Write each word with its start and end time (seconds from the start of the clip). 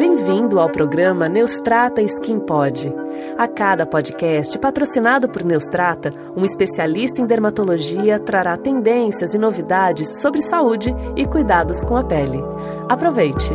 Bem-vindo 0.00 0.58
ao 0.58 0.72
programa 0.72 1.28
Neustrata 1.28 2.00
Skin 2.00 2.40
Pod. 2.40 2.90
A 3.36 3.46
cada 3.46 3.84
podcast 3.84 4.58
patrocinado 4.58 5.28
por 5.28 5.44
Neustrata, 5.44 6.08
um 6.34 6.42
especialista 6.42 7.20
em 7.20 7.26
dermatologia 7.26 8.18
trará 8.18 8.56
tendências 8.56 9.34
e 9.34 9.38
novidades 9.38 10.22
sobre 10.22 10.40
saúde 10.40 10.88
e 11.14 11.26
cuidados 11.26 11.84
com 11.84 11.98
a 11.98 12.02
pele. 12.02 12.38
Aproveite! 12.88 13.50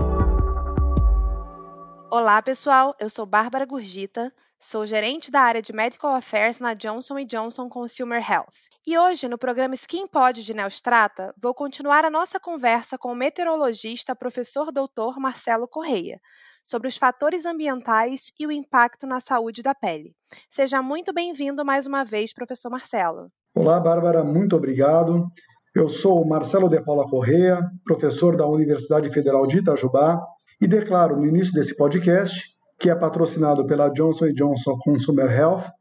Olá, 2.12 2.40
pessoal. 2.44 2.96
Eu 3.00 3.10
sou 3.10 3.26
Bárbara 3.26 3.66
Gurgita, 3.66 4.32
sou 4.60 4.86
gerente 4.86 5.30
da 5.32 5.42
área 5.42 5.62
de 5.62 5.74
Medical 5.74 6.16
Affairs 6.16 6.60
na 6.60 6.74
Johnson 6.74 7.24
Johnson 7.26 7.70
Consumer 7.70 8.20
Health. 8.20 8.54
E 8.88 8.98
hoje, 8.98 9.28
no 9.28 9.38
programa 9.38 9.74
Skin 9.74 10.08
Pod 10.08 10.44
de 10.44 10.54
Neustrata, 10.54 11.34
vou 11.42 11.54
continuar 11.54 12.06
a 12.06 12.10
nossa 12.10 12.40
conversa 12.40 12.98
com 12.98 13.12
o 13.12 13.16
meteorologista 13.16 14.16
professor 14.16 14.72
doutor 14.72 15.20
Marcelo 15.20 15.68
Correia 15.68 16.20
sobre 16.64 16.88
os 16.88 16.98
fatores 16.98 17.46
ambientais 17.46 18.32
e 18.40 18.48
o 18.48 18.52
impacto 18.52 19.06
na 19.06 19.20
saúde 19.20 19.62
da 19.62 19.76
pele. 19.76 20.16
Seja 20.50 20.82
muito 20.82 21.14
bem-vindo 21.14 21.64
mais 21.64 21.86
uma 21.86 22.04
vez, 22.04 22.34
professor 22.34 22.70
Marcelo. 22.70 23.30
Olá, 23.56 23.80
Bárbara, 23.80 24.24
muito 24.24 24.56
obrigado. 24.56 25.28
Eu 25.76 25.90
sou 25.90 26.26
Marcelo 26.26 26.70
de 26.70 26.82
Paula 26.82 27.08
Correia, 27.10 27.60
professor 27.84 28.36
da 28.36 28.48
Universidade 28.48 29.10
Federal 29.10 29.46
de 29.46 29.60
Itajubá, 29.60 30.20
e 30.60 30.68
declaro 30.68 31.18
no 31.18 31.26
início 31.26 31.54
desse 31.54 31.76
podcast, 31.76 32.55
que 32.86 32.90
é 32.92 32.94
patrocinado 32.94 33.66
pela 33.66 33.90
Johnson 33.90 34.32
Johnson 34.32 34.78
Consumer 34.78 35.26
Health, 35.26 35.72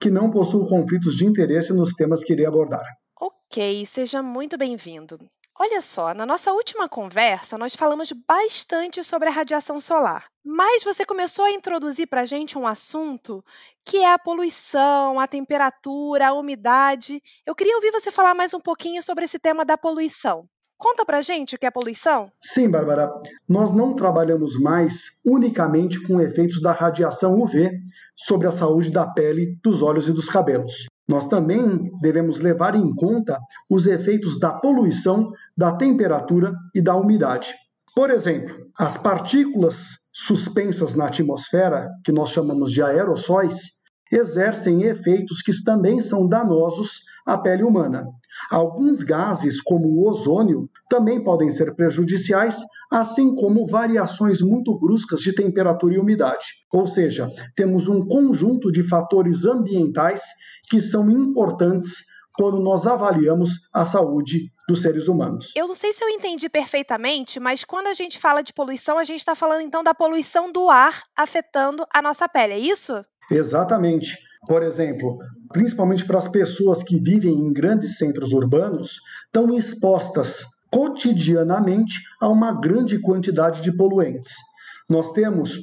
que 0.00 0.10
não 0.10 0.30
possuo 0.30 0.66
conflitos 0.66 1.14
de 1.14 1.26
interesse 1.26 1.74
nos 1.74 1.92
temas 1.92 2.24
que 2.24 2.32
irei 2.32 2.46
abordar. 2.46 2.86
Ok, 3.20 3.84
seja 3.84 4.22
muito 4.22 4.56
bem-vindo. 4.56 5.18
Olha 5.60 5.82
só, 5.82 6.14
na 6.14 6.24
nossa 6.24 6.54
última 6.54 6.88
conversa, 6.88 7.58
nós 7.58 7.76
falamos 7.76 8.10
bastante 8.26 9.04
sobre 9.04 9.28
a 9.28 9.30
radiação 9.30 9.78
solar, 9.78 10.24
mas 10.42 10.82
você 10.82 11.04
começou 11.04 11.44
a 11.44 11.52
introduzir 11.52 12.06
para 12.06 12.22
a 12.22 12.24
gente 12.24 12.56
um 12.56 12.66
assunto 12.66 13.44
que 13.84 13.98
é 13.98 14.10
a 14.10 14.18
poluição, 14.18 15.20
a 15.20 15.26
temperatura, 15.26 16.28
a 16.28 16.32
umidade. 16.32 17.22
Eu 17.44 17.54
queria 17.54 17.76
ouvir 17.76 17.90
você 17.90 18.10
falar 18.10 18.32
mais 18.34 18.54
um 18.54 18.60
pouquinho 18.60 19.02
sobre 19.02 19.26
esse 19.26 19.38
tema 19.38 19.66
da 19.66 19.76
poluição. 19.76 20.48
Conta 20.84 21.02
pra 21.02 21.22
gente 21.22 21.56
o 21.56 21.58
que 21.58 21.64
é 21.64 21.70
poluição? 21.70 22.30
Sim, 22.42 22.68
Bárbara. 22.68 23.10
Nós 23.48 23.72
não 23.72 23.94
trabalhamos 23.94 24.60
mais 24.60 25.04
unicamente 25.24 25.98
com 26.02 26.20
efeitos 26.20 26.60
da 26.60 26.72
radiação 26.72 27.40
UV 27.40 27.70
sobre 28.14 28.46
a 28.46 28.50
saúde 28.50 28.90
da 28.90 29.06
pele, 29.06 29.58
dos 29.64 29.80
olhos 29.80 30.10
e 30.10 30.12
dos 30.12 30.28
cabelos. 30.28 30.84
Nós 31.08 31.26
também 31.26 31.90
devemos 32.02 32.38
levar 32.38 32.74
em 32.74 32.94
conta 32.94 33.40
os 33.70 33.86
efeitos 33.86 34.38
da 34.38 34.52
poluição, 34.52 35.30
da 35.56 35.72
temperatura 35.72 36.52
e 36.74 36.82
da 36.82 36.94
umidade. 36.94 37.54
Por 37.96 38.10
exemplo, 38.10 38.54
as 38.78 38.98
partículas 38.98 39.86
suspensas 40.12 40.94
na 40.94 41.06
atmosfera, 41.06 41.88
que 42.04 42.12
nós 42.12 42.28
chamamos 42.28 42.70
de 42.70 42.82
aerossóis, 42.82 43.56
exercem 44.12 44.82
efeitos 44.82 45.40
que 45.40 45.50
também 45.64 46.02
são 46.02 46.28
danosos 46.28 47.00
à 47.26 47.38
pele 47.38 47.62
humana. 47.62 48.04
Alguns 48.50 49.02
gases, 49.02 49.60
como 49.60 49.88
o 49.88 50.08
ozônio, 50.08 50.68
também 50.88 51.22
podem 51.22 51.50
ser 51.50 51.74
prejudiciais, 51.74 52.58
assim 52.90 53.34
como 53.34 53.66
variações 53.66 54.40
muito 54.40 54.78
bruscas 54.78 55.20
de 55.20 55.34
temperatura 55.34 55.94
e 55.94 55.98
umidade. 55.98 56.44
Ou 56.72 56.86
seja, 56.86 57.30
temos 57.56 57.88
um 57.88 58.06
conjunto 58.06 58.70
de 58.70 58.82
fatores 58.82 59.44
ambientais 59.44 60.22
que 60.68 60.80
são 60.80 61.10
importantes 61.10 62.04
quando 62.36 62.60
nós 62.60 62.86
avaliamos 62.86 63.50
a 63.72 63.84
saúde 63.84 64.52
dos 64.68 64.82
seres 64.82 65.08
humanos. 65.08 65.52
Eu 65.54 65.68
não 65.68 65.74
sei 65.74 65.92
se 65.92 66.02
eu 66.02 66.08
entendi 66.08 66.48
perfeitamente, 66.48 67.38
mas 67.38 67.64
quando 67.64 67.86
a 67.86 67.94
gente 67.94 68.18
fala 68.18 68.42
de 68.42 68.52
poluição, 68.52 68.98
a 68.98 69.04
gente 69.04 69.20
está 69.20 69.34
falando 69.34 69.60
então 69.60 69.84
da 69.84 69.94
poluição 69.94 70.50
do 70.50 70.68
ar 70.68 71.02
afetando 71.16 71.86
a 71.92 72.02
nossa 72.02 72.28
pele, 72.28 72.54
é 72.54 72.58
isso? 72.58 73.04
Exatamente. 73.30 74.18
Por 74.46 74.62
exemplo, 74.62 75.18
principalmente 75.52 76.04
para 76.04 76.18
as 76.18 76.28
pessoas 76.28 76.82
que 76.82 76.98
vivem 76.98 77.32
em 77.32 77.52
grandes 77.52 77.96
centros 77.96 78.32
urbanos, 78.32 78.98
estão 79.26 79.56
expostas 79.56 80.44
cotidianamente 80.70 82.00
a 82.20 82.28
uma 82.28 82.52
grande 82.52 83.00
quantidade 83.00 83.62
de 83.62 83.74
poluentes. 83.76 84.34
Nós 84.88 85.12
temos 85.12 85.58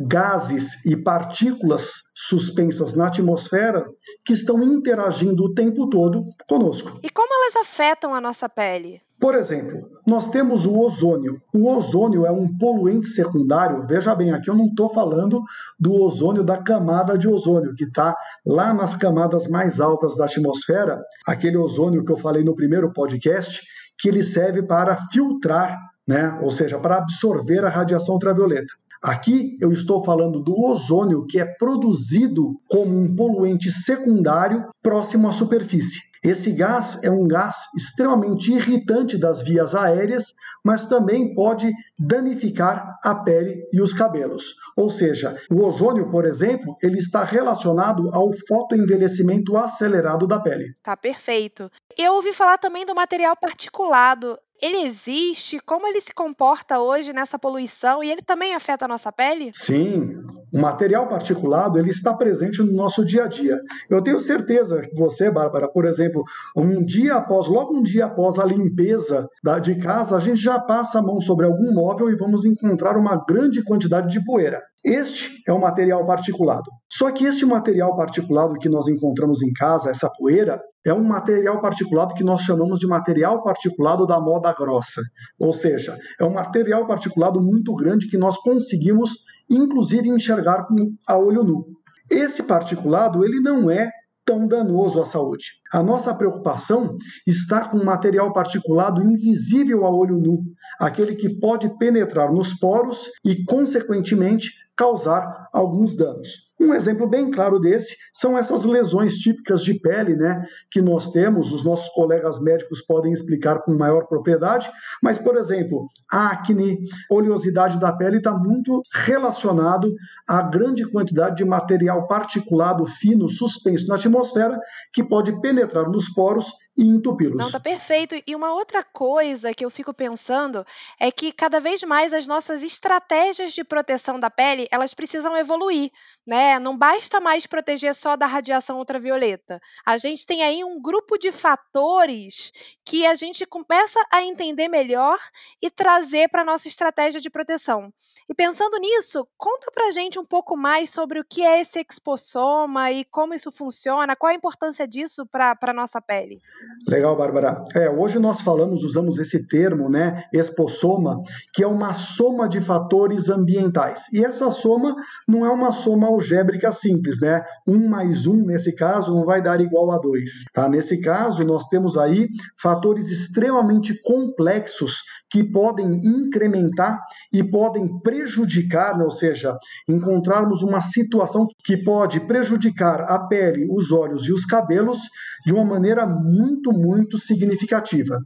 gases 0.00 0.84
e 0.84 0.96
partículas 0.96 1.92
suspensas 2.14 2.94
na 2.94 3.08
atmosfera 3.08 3.84
que 4.24 4.32
estão 4.32 4.62
interagindo 4.62 5.44
o 5.44 5.54
tempo 5.54 5.88
todo 5.88 6.28
conosco. 6.48 7.00
E 7.02 7.10
como 7.10 7.28
elas 7.32 7.56
afetam 7.56 8.14
a 8.14 8.20
nossa 8.20 8.48
pele? 8.48 9.00
Por 9.20 9.34
exemplo, 9.34 9.90
nós 10.06 10.28
temos 10.28 10.64
o 10.64 10.78
ozônio. 10.78 11.42
O 11.52 11.68
ozônio 11.68 12.24
é 12.24 12.30
um 12.30 12.56
poluente 12.56 13.08
secundário. 13.08 13.84
Veja 13.86 14.14
bem, 14.14 14.30
aqui 14.30 14.48
eu 14.48 14.54
não 14.54 14.66
estou 14.66 14.88
falando 14.88 15.42
do 15.78 15.92
ozônio 15.92 16.44
da 16.44 16.56
camada 16.56 17.18
de 17.18 17.26
ozônio, 17.26 17.74
que 17.74 17.84
está 17.84 18.16
lá 18.46 18.72
nas 18.72 18.94
camadas 18.94 19.48
mais 19.48 19.80
altas 19.80 20.16
da 20.16 20.26
atmosfera, 20.26 21.02
aquele 21.26 21.56
ozônio 21.56 22.04
que 22.04 22.12
eu 22.12 22.16
falei 22.16 22.44
no 22.44 22.54
primeiro 22.54 22.92
podcast, 22.92 23.60
que 23.98 24.08
ele 24.08 24.22
serve 24.22 24.62
para 24.62 24.94
filtrar, 25.10 25.76
né? 26.06 26.38
ou 26.40 26.50
seja, 26.50 26.78
para 26.78 26.98
absorver 26.98 27.64
a 27.64 27.68
radiação 27.68 28.14
ultravioleta. 28.14 28.72
Aqui 29.02 29.56
eu 29.60 29.72
estou 29.72 30.02
falando 30.04 30.40
do 30.40 30.58
ozônio 30.60 31.26
que 31.26 31.38
é 31.38 31.44
produzido 31.44 32.60
como 32.68 32.96
um 32.96 33.14
poluente 33.14 33.70
secundário 33.70 34.64
próximo 34.82 35.28
à 35.28 35.32
superfície. 35.32 36.07
Esse 36.28 36.52
gás 36.52 36.98
é 37.02 37.10
um 37.10 37.26
gás 37.26 37.56
extremamente 37.74 38.52
irritante 38.52 39.16
das 39.16 39.40
vias 39.40 39.74
aéreas, 39.74 40.34
mas 40.62 40.84
também 40.84 41.34
pode 41.34 41.72
danificar 41.98 42.98
a 43.02 43.14
pele 43.14 43.66
e 43.72 43.80
os 43.80 43.94
cabelos. 43.94 44.54
Ou 44.76 44.90
seja, 44.90 45.40
o 45.50 45.64
ozônio, 45.64 46.10
por 46.10 46.26
exemplo, 46.26 46.76
ele 46.82 46.98
está 46.98 47.24
relacionado 47.24 48.10
ao 48.12 48.30
fotoenvelhecimento 48.46 49.56
acelerado 49.56 50.26
da 50.26 50.38
pele. 50.38 50.74
Tá 50.82 50.94
perfeito. 50.94 51.72
Eu 51.96 52.16
ouvi 52.16 52.34
falar 52.34 52.58
também 52.58 52.84
do 52.84 52.94
material 52.94 53.34
particulado 53.34 54.38
ele 54.60 54.86
existe? 54.86 55.60
Como 55.60 55.86
ele 55.86 56.00
se 56.00 56.12
comporta 56.12 56.80
hoje 56.80 57.12
nessa 57.12 57.38
poluição 57.38 58.02
e 58.02 58.10
ele 58.10 58.22
também 58.22 58.54
afeta 58.54 58.84
a 58.84 58.88
nossa 58.88 59.12
pele? 59.12 59.50
Sim, 59.54 60.16
o 60.52 60.58
material 60.58 61.08
particulado 61.08 61.78
ele 61.78 61.90
está 61.90 62.14
presente 62.14 62.62
no 62.62 62.72
nosso 62.72 63.04
dia 63.04 63.24
a 63.24 63.28
dia. 63.28 63.60
Eu 63.88 64.02
tenho 64.02 64.20
certeza 64.20 64.80
que 64.80 64.94
você, 64.94 65.30
Bárbara, 65.30 65.68
por 65.68 65.84
exemplo, 65.84 66.24
um 66.56 66.84
dia 66.84 67.14
após, 67.14 67.46
logo 67.46 67.76
um 67.76 67.82
dia 67.82 68.06
após 68.06 68.38
a 68.38 68.44
limpeza 68.44 69.28
da, 69.42 69.58
de 69.58 69.76
casa, 69.76 70.16
a 70.16 70.20
gente 70.20 70.40
já 70.40 70.58
passa 70.58 70.98
a 70.98 71.02
mão 71.02 71.20
sobre 71.20 71.46
algum 71.46 71.72
móvel 71.72 72.10
e 72.10 72.16
vamos 72.16 72.44
encontrar 72.44 72.96
uma 72.96 73.16
grande 73.24 73.62
quantidade 73.62 74.10
de 74.10 74.24
poeira. 74.24 74.62
Este 74.84 75.42
é 75.46 75.52
o 75.52 75.60
material 75.60 76.06
particulado. 76.06 76.70
Só 76.90 77.10
que 77.10 77.24
este 77.24 77.44
material 77.44 77.96
particulado 77.96 78.54
que 78.54 78.68
nós 78.68 78.86
encontramos 78.86 79.42
em 79.42 79.52
casa, 79.52 79.90
essa 79.90 80.08
poeira, 80.08 80.60
é 80.84 80.92
um 80.92 81.02
material 81.02 81.60
particulado 81.60 82.14
que 82.14 82.24
nós 82.24 82.42
chamamos 82.42 82.78
de 82.78 82.86
material 82.86 83.42
particulado 83.42 84.06
da 84.06 84.20
moda 84.20 84.52
grossa. 84.52 85.02
Ou 85.38 85.52
seja, 85.52 85.98
é 86.20 86.24
um 86.24 86.32
material 86.32 86.86
particulado 86.86 87.40
muito 87.40 87.74
grande 87.74 88.08
que 88.08 88.16
nós 88.16 88.36
conseguimos, 88.38 89.18
inclusive, 89.50 90.08
enxergar 90.08 90.66
a 91.06 91.18
olho 91.18 91.42
nu. 91.42 91.66
Esse 92.08 92.42
particulado 92.42 93.24
ele 93.24 93.40
não 93.40 93.70
é 93.70 93.90
tão 94.24 94.46
danoso 94.46 95.00
à 95.00 95.06
saúde. 95.06 95.44
A 95.72 95.82
nossa 95.82 96.14
preocupação 96.14 96.96
está 97.26 97.66
com 97.66 97.82
material 97.82 98.32
particulado 98.32 99.02
invisível 99.02 99.86
a 99.86 99.90
olho 99.90 100.18
nu, 100.18 100.42
aquele 100.78 101.16
que 101.16 101.38
pode 101.40 101.68
penetrar 101.78 102.30
nos 102.30 102.52
poros 102.52 103.10
e, 103.24 103.42
consequentemente, 103.44 104.50
causar 104.78 105.48
alguns 105.52 105.96
danos. 105.96 106.48
Um 106.60 106.74
exemplo 106.74 107.08
bem 107.08 107.30
claro 107.30 107.60
desse 107.60 107.96
são 108.12 108.36
essas 108.36 108.64
lesões 108.64 109.14
típicas 109.14 109.62
de 109.62 109.74
pele, 109.74 110.16
né, 110.16 110.44
que 110.70 110.80
nós 110.80 111.10
temos, 111.10 111.52
os 111.52 111.64
nossos 111.64 111.88
colegas 111.90 112.40
médicos 112.40 112.80
podem 112.82 113.12
explicar 113.12 113.60
com 113.62 113.74
maior 113.74 114.06
propriedade, 114.06 114.68
mas, 115.02 115.18
por 115.18 115.36
exemplo, 115.36 115.86
acne, 116.10 116.78
oleosidade 117.10 117.78
da 117.78 117.92
pele 117.92 118.18
está 118.18 118.32
muito 118.32 118.82
relacionado 118.92 119.92
à 120.28 120.42
grande 120.42 120.88
quantidade 120.90 121.36
de 121.36 121.44
material 121.44 122.08
particulado 122.08 122.86
fino 122.86 123.28
suspenso 123.28 123.86
na 123.86 123.94
atmosfera 123.96 124.58
que 124.92 125.04
pode 125.04 125.40
penetrar 125.40 125.88
nos 125.88 126.08
poros 126.08 126.52
e 126.78 126.84
entupi-los. 126.84 127.36
Não, 127.36 127.50
tá 127.50 127.58
perfeito. 127.58 128.14
E 128.24 128.36
uma 128.36 128.52
outra 128.52 128.84
coisa 128.84 129.52
que 129.52 129.64
eu 129.64 129.70
fico 129.70 129.92
pensando 129.92 130.64
é 131.00 131.10
que 131.10 131.32
cada 131.32 131.58
vez 131.58 131.82
mais 131.82 132.14
as 132.14 132.28
nossas 132.28 132.62
estratégias 132.62 133.52
de 133.52 133.64
proteção 133.64 134.20
da 134.20 134.30
pele, 134.30 134.68
elas 134.70 134.94
precisam 134.94 135.36
evoluir, 135.36 135.90
né? 136.24 136.60
Não 136.60 136.78
basta 136.78 137.18
mais 137.18 137.46
proteger 137.46 137.96
só 137.96 138.14
da 138.14 138.26
radiação 138.26 138.78
ultravioleta. 138.78 139.60
A 139.84 139.98
gente 139.98 140.24
tem 140.24 140.44
aí 140.44 140.62
um 140.62 140.80
grupo 140.80 141.18
de 141.18 141.32
fatores 141.32 142.52
que 142.84 143.04
a 143.04 143.16
gente 143.16 143.44
começa 143.44 144.00
a 144.12 144.22
entender 144.22 144.68
melhor 144.68 145.18
e 145.60 145.68
trazer 145.68 146.28
para 146.28 146.44
nossa 146.44 146.68
estratégia 146.68 147.20
de 147.20 147.28
proteção. 147.28 147.92
E 148.28 148.34
pensando 148.34 148.78
nisso, 148.78 149.26
conta 149.36 149.70
pra 149.72 149.90
gente 149.90 150.18
um 150.18 150.24
pouco 150.24 150.56
mais 150.56 150.90
sobre 150.90 151.18
o 151.18 151.24
que 151.24 151.42
é 151.42 151.60
esse 151.60 151.80
exposoma 151.80 152.92
e 152.92 153.04
como 153.04 153.34
isso 153.34 153.50
funciona, 153.50 154.14
qual 154.14 154.30
a 154.30 154.36
importância 154.36 154.86
disso 154.86 155.26
para 155.26 155.56
a 155.60 155.72
nossa 155.72 156.00
pele. 156.00 156.40
Legal, 156.86 157.16
Bárbara. 157.16 157.64
É, 157.74 157.90
hoje 157.90 158.18
nós 158.18 158.40
falamos, 158.40 158.82
usamos 158.82 159.18
esse 159.18 159.46
termo, 159.46 159.90
né, 159.90 160.24
expossoma, 160.32 161.22
que 161.52 161.62
é 161.62 161.66
uma 161.66 161.92
soma 161.92 162.48
de 162.48 162.60
fatores 162.60 163.28
ambientais. 163.28 164.04
E 164.12 164.24
essa 164.24 164.50
soma 164.50 164.96
não 165.26 165.44
é 165.44 165.50
uma 165.50 165.70
soma 165.70 166.06
algébrica 166.06 166.72
simples, 166.72 167.20
né? 167.20 167.44
Um 167.66 167.88
mais 167.88 168.26
um, 168.26 168.36
nesse 168.36 168.74
caso, 168.74 169.14
não 169.14 169.24
vai 169.24 169.42
dar 169.42 169.60
igual 169.60 169.90
a 169.90 169.98
dois. 169.98 170.44
Tá? 170.54 170.68
Nesse 170.68 171.00
caso, 171.00 171.44
nós 171.44 171.68
temos 171.68 171.98
aí 171.98 172.28
fatores 172.56 173.10
extremamente 173.10 174.00
complexos 174.02 175.02
que 175.30 175.44
podem 175.44 176.00
incrementar 176.04 176.98
e 177.32 177.44
podem 177.44 178.00
prejudicar, 178.00 178.96
né? 178.96 179.04
ou 179.04 179.10
seja, 179.10 179.56
encontrarmos 179.88 180.62
uma 180.62 180.80
situação 180.80 181.46
que 181.62 181.76
pode 181.76 182.20
prejudicar 182.20 183.02
a 183.02 183.18
pele, 183.26 183.66
os 183.70 183.92
olhos 183.92 184.26
e 184.26 184.32
os 184.32 184.44
cabelos 184.44 184.98
de 185.44 185.52
uma 185.52 185.64
maneira 185.64 186.06
muito, 186.06 186.57
muito 186.72 187.18
significativa. 187.18 188.18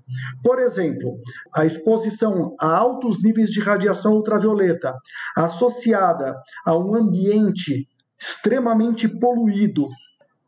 Por 0.43 0.59
exemplo, 0.59 1.19
a 1.55 1.65
exposição 1.65 2.55
a 2.61 2.77
altos 2.77 3.23
níveis 3.23 3.51
de 3.51 3.61
radiação 3.61 4.15
ultravioleta 4.15 4.95
associada 5.37 6.37
a 6.67 6.77
um 6.77 6.95
ambiente 6.95 7.87
extremamente 8.21 9.09
poluído, 9.09 9.89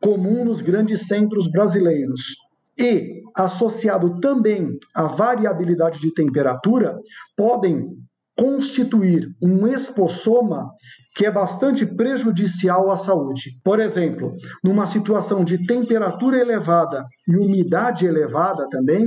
comum 0.01 0.45
nos 0.45 0.61
grandes 0.61 1.07
centros 1.07 1.49
brasileiros, 1.49 2.35
e 2.77 3.21
associado 3.35 4.19
também 4.19 4.77
à 4.93 5.07
variabilidade 5.07 5.99
de 5.99 6.13
temperatura, 6.13 6.97
podem 7.35 7.97
constituir 8.37 9.33
um 9.41 9.65
espossoma 9.65 10.69
que 11.15 11.25
é 11.25 11.31
bastante 11.31 11.85
prejudicial 11.85 12.91
à 12.91 12.97
saúde. 12.97 13.57
Por 13.63 13.79
exemplo, 13.79 14.35
numa 14.63 14.85
situação 14.85 15.45
de 15.45 15.65
temperatura 15.65 16.37
elevada 16.37 17.05
e 17.27 17.37
umidade 17.37 18.05
elevada 18.05 18.67
também, 18.69 19.05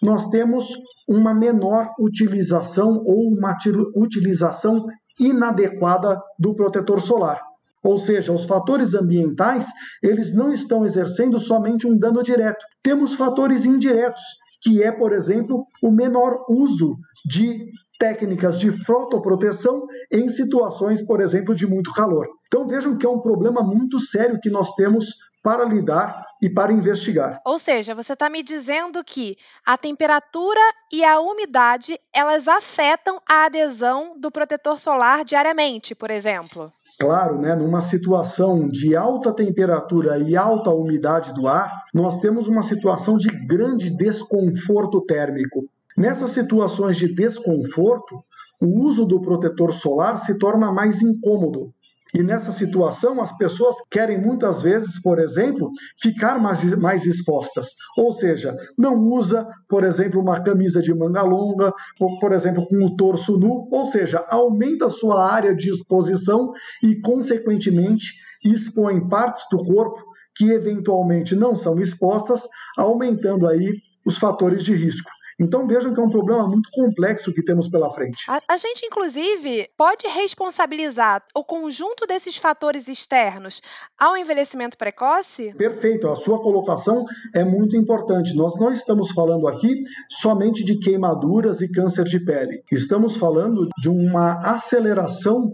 nós 0.00 0.28
temos 0.28 0.68
uma 1.08 1.34
menor 1.34 1.88
utilização 1.98 3.02
ou 3.04 3.28
uma 3.28 3.56
utilização 3.96 4.86
inadequada 5.18 6.20
do 6.38 6.54
protetor 6.54 7.00
solar. 7.00 7.40
Ou 7.82 7.98
seja, 7.98 8.32
os 8.32 8.44
fatores 8.44 8.94
ambientais, 8.94 9.66
eles 10.02 10.34
não 10.34 10.52
estão 10.52 10.84
exercendo 10.84 11.38
somente 11.38 11.86
um 11.86 11.98
dano 11.98 12.22
direto. 12.22 12.64
Temos 12.82 13.14
fatores 13.14 13.64
indiretos, 13.64 14.22
que 14.62 14.82
é, 14.82 14.92
por 14.92 15.12
exemplo, 15.12 15.64
o 15.82 15.90
menor 15.90 16.44
uso 16.48 16.96
de 17.26 17.70
técnicas 18.00 18.58
de 18.58 18.72
fotoproteção 18.84 19.86
em 20.10 20.26
situações, 20.30 21.06
por 21.06 21.20
exemplo, 21.20 21.54
de 21.54 21.66
muito 21.66 21.92
calor. 21.92 22.26
Então 22.46 22.66
vejam 22.66 22.96
que 22.96 23.04
é 23.04 23.08
um 23.08 23.20
problema 23.20 23.62
muito 23.62 24.00
sério 24.00 24.40
que 24.40 24.48
nós 24.48 24.74
temos 24.74 25.14
para 25.42 25.64
lidar 25.64 26.24
e 26.42 26.48
para 26.48 26.72
investigar. 26.72 27.40
Ou 27.44 27.58
seja, 27.58 27.94
você 27.94 28.14
está 28.14 28.30
me 28.30 28.42
dizendo 28.42 29.04
que 29.04 29.36
a 29.66 29.76
temperatura 29.76 30.60
e 30.92 31.04
a 31.04 31.20
umidade 31.20 31.98
elas 32.14 32.48
afetam 32.48 33.20
a 33.28 33.44
adesão 33.44 34.18
do 34.18 34.30
protetor 34.30 34.80
solar 34.80 35.24
diariamente, 35.24 35.94
por 35.94 36.10
exemplo. 36.10 36.72
Claro, 36.98 37.38
né, 37.38 37.54
numa 37.54 37.80
situação 37.80 38.68
de 38.68 38.94
alta 38.94 39.32
temperatura 39.32 40.18
e 40.18 40.36
alta 40.36 40.70
umidade 40.70 41.32
do 41.32 41.46
ar, 41.46 41.70
nós 41.94 42.18
temos 42.18 42.46
uma 42.46 42.62
situação 42.62 43.16
de 43.16 43.28
grande 43.46 43.88
desconforto 43.90 45.00
térmico. 45.06 45.66
Nessas 45.96 46.30
situações 46.30 46.96
de 46.96 47.14
desconforto, 47.14 48.24
o 48.60 48.80
uso 48.86 49.04
do 49.04 49.20
protetor 49.20 49.72
solar 49.72 50.16
se 50.16 50.38
torna 50.38 50.70
mais 50.72 51.02
incômodo. 51.02 51.72
E 52.12 52.22
nessa 52.22 52.50
situação, 52.50 53.20
as 53.20 53.36
pessoas 53.36 53.76
querem 53.88 54.20
muitas 54.20 54.62
vezes, 54.62 55.00
por 55.00 55.20
exemplo, 55.20 55.70
ficar 56.00 56.40
mais, 56.40 56.64
mais 56.76 57.06
expostas. 57.06 57.68
Ou 57.96 58.10
seja, 58.10 58.56
não 58.76 58.98
usa, 58.98 59.46
por 59.68 59.84
exemplo, 59.84 60.20
uma 60.20 60.42
camisa 60.42 60.82
de 60.82 60.92
manga 60.92 61.22
longa, 61.22 61.72
ou, 62.00 62.18
por 62.18 62.32
exemplo, 62.32 62.66
com 62.66 62.84
o 62.84 62.96
torso 62.96 63.38
nu. 63.38 63.68
Ou 63.70 63.84
seja, 63.86 64.24
aumenta 64.28 64.86
a 64.86 64.90
sua 64.90 65.24
área 65.24 65.54
de 65.54 65.70
exposição 65.70 66.52
e, 66.82 67.00
consequentemente, 67.00 68.14
expõe 68.44 69.08
partes 69.08 69.44
do 69.50 69.58
corpo 69.58 70.02
que 70.34 70.50
eventualmente 70.50 71.36
não 71.36 71.54
são 71.54 71.78
expostas, 71.78 72.48
aumentando 72.76 73.46
aí 73.46 73.72
os 74.04 74.18
fatores 74.18 74.64
de 74.64 74.74
risco. 74.74 75.10
Então 75.40 75.66
vejam 75.66 75.94
que 75.94 76.00
é 76.00 76.02
um 76.02 76.10
problema 76.10 76.46
muito 76.46 76.68
complexo 76.70 77.32
que 77.32 77.42
temos 77.42 77.68
pela 77.68 77.90
frente. 77.90 78.24
A, 78.28 78.40
a, 78.46 78.56
gente, 78.58 78.84
inclusive, 78.84 79.68
pode 79.76 80.06
responsabilizar 80.06 81.24
o 81.34 81.42
conjunto 81.42 82.06
desses 82.06 82.36
fatores 82.36 82.88
externos 82.88 83.62
ao 83.98 84.16
envelhecimento 84.16 84.76
precoce? 84.76 85.54
Perfeito, 85.56 86.08
a 86.08 86.16
sua 86.16 86.42
colocação 86.42 87.06
é 87.34 87.42
muito 87.42 87.76
importante. 87.76 88.36
Nós 88.36 88.58
não 88.58 88.70
estamos 88.72 89.10
falando 89.12 89.48
aqui 89.48 89.82
somente 90.10 90.62
de 90.62 90.78
queimaduras 90.78 91.62
e 91.62 91.70
câncer 91.70 92.04
de 92.04 92.22
pele. 92.22 92.62
Estamos 92.70 93.16
falando 93.16 93.68
de 93.80 93.88
uma 93.88 94.34
aceleração 94.44 95.50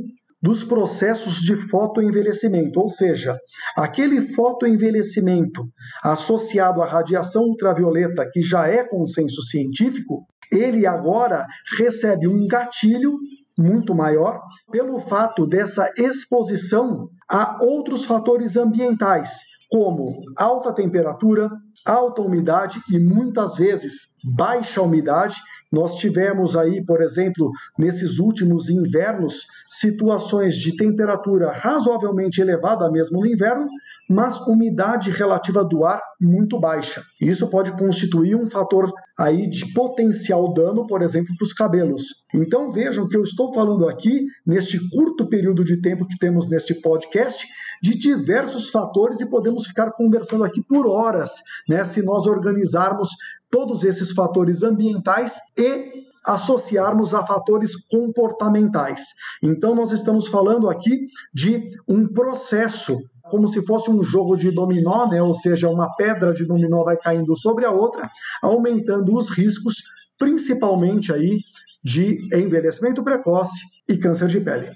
dos 0.46 0.62
processos 0.62 1.40
de 1.40 1.56
fotoenvelhecimento, 1.56 2.78
ou 2.78 2.88
seja, 2.88 3.37
aquele 3.76 4.20
fotoenvelhecimento 4.20 5.64
associado 6.04 6.81
à 6.81 6.87
radiação 6.87 7.43
ultravioleta, 7.43 8.31
que 8.32 8.40
já 8.43 8.69
é 8.69 8.84
consenso 8.84 9.43
científico, 9.43 10.25
ele 10.52 10.87
agora 10.87 11.44
recebe 11.76 12.28
um 12.28 12.46
gatilho 12.46 13.19
muito 13.58 13.93
maior 13.93 14.40
pelo 14.70 15.00
fato 15.00 15.48
dessa 15.48 15.93
exposição 15.98 17.08
a 17.28 17.58
outros 17.60 18.04
fatores 18.04 18.56
ambientais, 18.56 19.40
como 19.69 20.20
alta 20.38 20.72
temperatura, 20.72 21.50
alta 21.84 22.22
umidade 22.22 22.81
e 22.88 23.00
muitas 23.00 23.56
vezes 23.56 24.10
baixa 24.22 24.81
umidade. 24.81 25.34
Nós 25.72 25.96
tivemos 25.96 26.56
aí, 26.56 26.84
por 26.84 27.02
exemplo, 27.02 27.50
nesses 27.78 28.18
últimos 28.18 28.70
invernos, 28.70 29.46
situações 29.68 30.54
de 30.54 30.76
temperatura 30.76 31.50
razoavelmente 31.50 32.40
elevada 32.40 32.90
mesmo 32.90 33.20
no 33.20 33.26
inverno, 33.26 33.66
mas 34.08 34.38
umidade 34.46 35.10
relativa 35.10 35.64
do 35.64 35.84
ar 35.84 36.00
muito 36.20 36.58
baixa. 36.58 37.02
Isso 37.20 37.48
pode 37.48 37.72
constituir 37.72 38.36
um 38.36 38.46
fator 38.46 38.92
aí 39.18 39.48
de 39.48 39.72
potencial 39.72 40.52
dano, 40.52 40.86
por 40.86 41.02
exemplo, 41.02 41.34
para 41.36 41.44
os 41.44 41.52
cabelos. 41.52 42.04
Então 42.34 42.70
vejam 42.70 43.08
que 43.08 43.16
eu 43.16 43.22
estou 43.22 43.52
falando 43.52 43.88
aqui 43.88 44.26
neste 44.46 44.78
curto 44.90 45.28
período 45.28 45.64
de 45.64 45.80
tempo 45.80 46.06
que 46.06 46.18
temos 46.18 46.48
neste 46.48 46.74
podcast 46.74 47.46
de 47.82 47.96
diversos 47.96 48.70
fatores 48.70 49.20
e 49.20 49.28
podemos 49.28 49.66
ficar 49.66 49.92
conversando 49.92 50.44
aqui 50.44 50.62
por 50.62 50.86
horas, 50.86 51.30
né, 51.68 51.84
se 51.84 52.02
nós 52.02 52.26
organizarmos 52.26 53.08
todos 53.56 53.84
esses 53.84 54.12
fatores 54.12 54.62
ambientais 54.62 55.36
e 55.56 56.04
associarmos 56.26 57.14
a 57.14 57.24
fatores 57.24 57.74
comportamentais. 57.86 59.00
Então, 59.42 59.74
nós 59.74 59.92
estamos 59.92 60.28
falando 60.28 60.68
aqui 60.68 61.06
de 61.32 61.70
um 61.88 62.06
processo, 62.06 62.98
como 63.30 63.48
se 63.48 63.64
fosse 63.64 63.90
um 63.90 64.02
jogo 64.02 64.36
de 64.36 64.50
dominó, 64.50 65.08
né? 65.08 65.22
ou 65.22 65.32
seja, 65.32 65.70
uma 65.70 65.90
pedra 65.96 66.34
de 66.34 66.44
dominó 66.44 66.84
vai 66.84 66.98
caindo 66.98 67.34
sobre 67.34 67.64
a 67.64 67.70
outra, 67.70 68.10
aumentando 68.42 69.16
os 69.16 69.30
riscos, 69.30 69.76
principalmente 70.18 71.10
aí 71.10 71.38
de 71.82 72.28
envelhecimento 72.34 73.02
precoce 73.02 73.58
e 73.88 73.96
câncer 73.96 74.28
de 74.28 74.38
pele. 74.38 74.70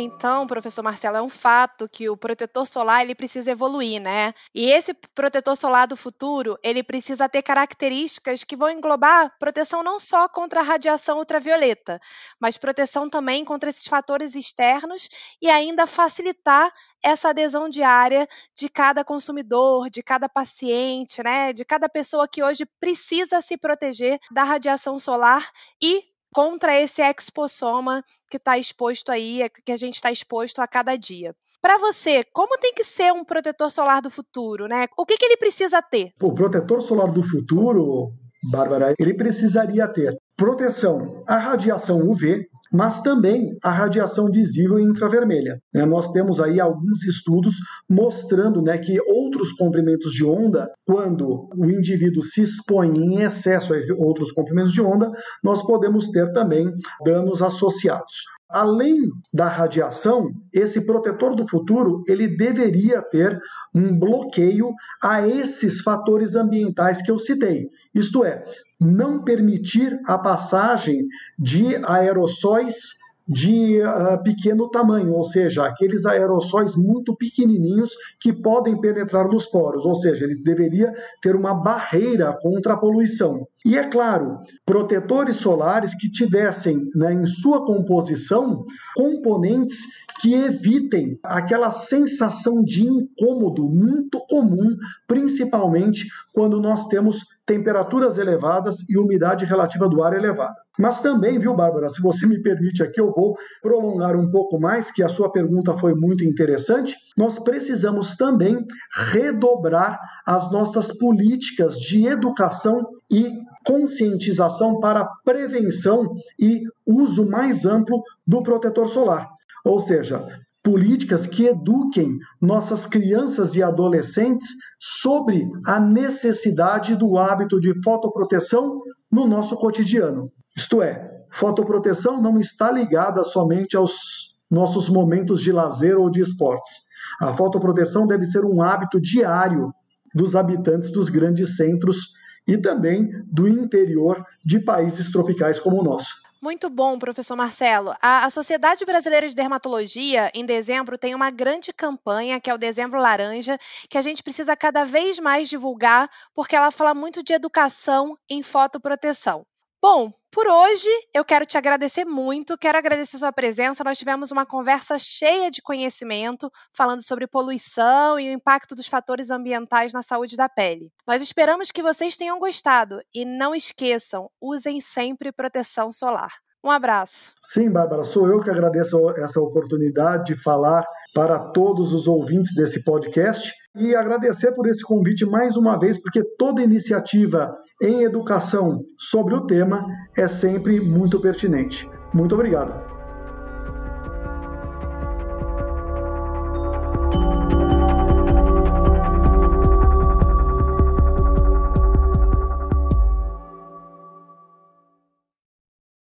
Então, 0.00 0.46
professor 0.46 0.80
Marcelo, 0.80 1.16
é 1.16 1.22
um 1.22 1.28
fato 1.28 1.88
que 1.88 2.08
o 2.08 2.16
protetor 2.16 2.64
solar 2.64 3.02
ele 3.02 3.16
precisa 3.16 3.50
evoluir, 3.50 4.00
né? 4.00 4.32
E 4.54 4.70
esse 4.70 4.94
protetor 4.94 5.56
solar 5.56 5.88
do 5.88 5.96
futuro, 5.96 6.56
ele 6.62 6.84
precisa 6.84 7.28
ter 7.28 7.42
características 7.42 8.44
que 8.44 8.54
vão 8.54 8.70
englobar 8.70 9.36
proteção 9.40 9.82
não 9.82 9.98
só 9.98 10.28
contra 10.28 10.60
a 10.60 10.62
radiação 10.62 11.18
ultravioleta, 11.18 12.00
mas 12.38 12.56
proteção 12.56 13.10
também 13.10 13.44
contra 13.44 13.70
esses 13.70 13.88
fatores 13.88 14.36
externos 14.36 15.08
e 15.42 15.50
ainda 15.50 15.84
facilitar 15.84 16.72
essa 17.02 17.30
adesão 17.30 17.68
diária 17.68 18.28
de 18.56 18.68
cada 18.68 19.04
consumidor, 19.04 19.90
de 19.90 20.00
cada 20.00 20.28
paciente, 20.28 21.20
né? 21.24 21.52
De 21.52 21.64
cada 21.64 21.88
pessoa 21.88 22.28
que 22.28 22.40
hoje 22.40 22.64
precisa 22.78 23.42
se 23.42 23.56
proteger 23.56 24.20
da 24.30 24.44
radiação 24.44 24.96
solar 24.96 25.50
e 25.82 26.04
contra 26.32 26.78
esse 26.80 27.02
expossoma 27.02 28.04
que 28.30 28.36
está 28.36 28.58
exposto 28.58 29.10
aí, 29.10 29.42
é, 29.42 29.48
que 29.48 29.72
a 29.72 29.76
gente 29.76 29.94
está 29.94 30.10
exposto 30.10 30.60
a 30.60 30.66
cada 30.66 30.96
dia. 30.96 31.34
Para 31.60 31.78
você, 31.78 32.22
como 32.32 32.58
tem 32.58 32.72
que 32.72 32.84
ser 32.84 33.12
um 33.12 33.24
protetor 33.24 33.70
solar 33.70 34.00
do 34.00 34.10
futuro, 34.10 34.68
né? 34.68 34.86
O 34.96 35.04
que, 35.04 35.16
que 35.16 35.24
ele 35.24 35.36
precisa 35.36 35.82
ter? 35.82 36.12
O 36.22 36.32
protetor 36.32 36.80
solar 36.80 37.10
do 37.10 37.22
futuro, 37.22 38.12
Bárbara, 38.50 38.94
ele 38.98 39.14
precisaria 39.14 39.88
ter 39.88 40.16
proteção 40.36 41.24
à 41.26 41.36
radiação 41.36 41.98
UV, 41.98 42.46
mas 42.72 43.00
também 43.00 43.56
a 43.62 43.70
radiação 43.70 44.26
visível 44.26 44.78
e 44.78 44.84
infravermelha. 44.84 45.60
Né? 45.72 45.84
Nós 45.84 46.10
temos 46.12 46.40
aí 46.40 46.60
alguns 46.60 47.04
estudos 47.04 47.56
mostrando 47.88 48.62
né, 48.62 48.78
que 48.78 49.00
outros 49.00 49.52
comprimentos 49.52 50.12
de 50.12 50.24
onda, 50.24 50.70
quando 50.86 51.48
o 51.56 51.66
indivíduo 51.66 52.22
se 52.22 52.42
expõe 52.42 52.88
em 52.88 53.22
excesso 53.22 53.74
a 53.74 53.78
outros 53.96 54.32
comprimentos 54.32 54.72
de 54.72 54.80
onda, 54.80 55.10
nós 55.42 55.62
podemos 55.62 56.10
ter 56.10 56.32
também 56.32 56.72
danos 57.04 57.42
associados. 57.42 58.14
Além 58.48 59.10
da 59.32 59.46
radiação, 59.46 60.32
esse 60.52 60.80
protetor 60.86 61.34
do 61.36 61.46
futuro 61.46 62.02
ele 62.06 62.26
deveria 62.26 63.02
ter 63.02 63.38
um 63.74 63.98
bloqueio 63.98 64.72
a 65.02 65.26
esses 65.26 65.82
fatores 65.82 66.34
ambientais 66.34 67.02
que 67.02 67.10
eu 67.10 67.18
citei. 67.18 67.68
Isto 67.94 68.24
é, 68.24 68.44
não 68.80 69.22
permitir 69.22 69.98
a 70.06 70.16
passagem 70.16 71.06
de 71.38 71.76
aerossóis 71.84 72.96
de 73.28 73.82
uh, 73.82 74.22
pequeno 74.22 74.70
tamanho, 74.70 75.12
ou 75.12 75.24
seja, 75.24 75.66
aqueles 75.66 76.06
aerossóis 76.06 76.74
muito 76.74 77.14
pequenininhos 77.14 77.90
que 78.18 78.32
podem 78.32 78.80
penetrar 78.80 79.28
nos 79.28 79.46
poros, 79.46 79.84
ou 79.84 79.94
seja, 79.94 80.24
ele 80.24 80.42
deveria 80.42 80.92
ter 81.20 81.36
uma 81.36 81.54
barreira 81.54 82.36
contra 82.40 82.72
a 82.72 82.76
poluição. 82.78 83.46
E 83.64 83.76
é 83.76 83.84
claro, 83.84 84.38
protetores 84.64 85.36
solares 85.36 85.94
que 85.94 86.10
tivessem 86.10 86.88
né, 86.94 87.12
em 87.12 87.26
sua 87.26 87.66
composição 87.66 88.64
componentes 88.94 89.80
que 90.20 90.34
evitem 90.34 91.18
aquela 91.22 91.70
sensação 91.70 92.62
de 92.62 92.84
incômodo 92.86 93.64
muito 93.64 94.18
comum, 94.28 94.76
principalmente 95.06 96.06
quando 96.32 96.60
nós 96.60 96.86
temos 96.86 97.24
temperaturas 97.48 98.18
elevadas 98.18 98.86
e 98.90 98.98
umidade 98.98 99.46
relativa 99.46 99.88
do 99.88 100.02
ar 100.02 100.12
elevada. 100.12 100.54
Mas 100.78 101.00
também, 101.00 101.38
viu, 101.38 101.56
Bárbara, 101.56 101.88
se 101.88 102.00
você 102.02 102.26
me 102.26 102.42
permite 102.42 102.82
aqui, 102.82 103.00
eu 103.00 103.10
vou 103.10 103.38
prolongar 103.62 104.14
um 104.14 104.30
pouco 104.30 104.60
mais, 104.60 104.90
que 104.90 105.02
a 105.02 105.08
sua 105.08 105.32
pergunta 105.32 105.76
foi 105.78 105.94
muito 105.94 106.22
interessante. 106.22 106.94
Nós 107.16 107.38
precisamos 107.38 108.14
também 108.16 108.62
redobrar 108.94 109.98
as 110.26 110.52
nossas 110.52 110.96
políticas 110.98 111.80
de 111.80 112.06
educação 112.06 112.86
e 113.10 113.32
conscientização 113.64 114.78
para 114.78 115.08
prevenção 115.24 116.12
e 116.38 116.62
uso 116.86 117.26
mais 117.26 117.64
amplo 117.64 118.02
do 118.26 118.42
protetor 118.42 118.88
solar. 118.88 119.26
Ou 119.64 119.80
seja, 119.80 120.22
políticas 120.62 121.26
que 121.26 121.46
eduquem 121.46 122.18
nossas 122.42 122.84
crianças 122.84 123.56
e 123.56 123.62
adolescentes 123.62 124.48
sobre 124.78 125.48
a 125.66 125.80
necessidade 125.80 126.94
do 126.94 127.18
hábito 127.18 127.60
de 127.60 127.72
fotoproteção 127.82 128.82
no 129.10 129.26
nosso 129.26 129.56
cotidiano. 129.56 130.30
Isto 130.56 130.82
é, 130.82 131.24
fotoproteção 131.30 132.20
não 132.20 132.38
está 132.38 132.70
ligada 132.70 133.22
somente 133.22 133.76
aos 133.76 134.36
nossos 134.50 134.88
momentos 134.88 135.40
de 135.40 135.52
lazer 135.52 135.98
ou 135.98 136.10
de 136.10 136.20
esportes. 136.20 136.72
A 137.20 137.34
fotoproteção 137.34 138.06
deve 138.06 138.24
ser 138.24 138.44
um 138.44 138.62
hábito 138.62 139.00
diário 139.00 139.72
dos 140.14 140.36
habitantes 140.36 140.90
dos 140.90 141.08
grandes 141.08 141.56
centros 141.56 142.12
e 142.46 142.56
também 142.56 143.10
do 143.26 143.46
interior 143.46 144.24
de 144.44 144.60
países 144.60 145.10
tropicais 145.10 145.60
como 145.60 145.80
o 145.80 145.84
nosso. 145.84 146.14
Muito 146.40 146.70
bom, 146.70 146.98
professor 147.00 147.36
Marcelo. 147.36 147.96
A, 148.00 148.24
a, 148.24 148.30
Sociedade 148.30 148.84
Brasileira 148.84 149.28
de 149.28 149.34
Dermatologia, 149.34 150.30
em 150.32 150.46
dezembro, 150.46 150.96
tem 150.96 151.12
uma 151.12 151.30
grande 151.30 151.72
campanha, 151.72 152.40
que 152.40 152.48
é 152.48 152.54
o 152.54 152.58
Dezembro 152.58 153.00
Laranja, 153.00 153.58
que 153.90 153.98
a 153.98 154.00
gente 154.00 154.22
precisa 154.22 154.56
cada 154.56 154.84
vez 154.84 155.18
mais 155.18 155.48
divulgar, 155.48 156.08
porque 156.32 156.54
ela 156.54 156.70
fala 156.70 156.94
muito 156.94 157.24
de 157.24 157.32
educação 157.32 158.16
em 158.30 158.40
fotoproteção. 158.40 159.44
Bom, 159.82 160.12
por 160.30 160.46
hoje 160.46 160.88
eu 161.14 161.24
quero 161.24 161.46
te 161.46 161.56
agradecer 161.56 162.04
muito, 162.04 162.58
quero 162.58 162.78
agradecer 162.78 163.18
sua 163.18 163.32
presença. 163.32 163.82
Nós 163.82 163.98
tivemos 163.98 164.30
uma 164.30 164.46
conversa 164.46 164.98
cheia 164.98 165.50
de 165.50 165.62
conhecimento, 165.62 166.50
falando 166.72 167.02
sobre 167.02 167.26
poluição 167.26 168.18
e 168.18 168.28
o 168.28 168.32
impacto 168.32 168.74
dos 168.74 168.86
fatores 168.86 169.30
ambientais 169.30 169.92
na 169.92 170.02
saúde 170.02 170.36
da 170.36 170.48
pele. 170.48 170.92
Nós 171.06 171.22
esperamos 171.22 171.70
que 171.70 171.82
vocês 171.82 172.16
tenham 172.16 172.38
gostado 172.38 173.00
e 173.14 173.24
não 173.24 173.54
esqueçam, 173.54 174.30
usem 174.40 174.80
sempre 174.80 175.32
proteção 175.32 175.90
solar. 175.90 176.32
Um 176.62 176.70
abraço. 176.70 177.32
Sim, 177.40 177.70
Bárbara, 177.70 178.04
sou 178.04 178.28
eu 178.28 178.40
que 178.40 178.50
agradeço 178.50 179.10
essa 179.10 179.40
oportunidade 179.40 180.34
de 180.34 180.42
falar 180.42 180.84
para 181.14 181.38
todos 181.38 181.92
os 181.92 182.06
ouvintes 182.08 182.54
desse 182.54 182.82
podcast 182.82 183.52
e 183.76 183.94
agradecer 183.94 184.52
por 184.52 184.66
esse 184.66 184.82
convite 184.82 185.24
mais 185.24 185.56
uma 185.56 185.78
vez, 185.78 186.00
porque 186.00 186.22
toda 186.36 186.62
iniciativa 186.62 187.56
em 187.80 188.02
educação 188.02 188.82
sobre 188.98 189.34
o 189.34 189.46
tema 189.46 189.86
é 190.16 190.26
sempre 190.26 190.80
muito 190.80 191.20
pertinente. 191.20 191.88
Muito 192.12 192.34
obrigado. 192.34 192.97